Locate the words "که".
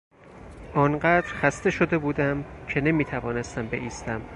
2.67-2.81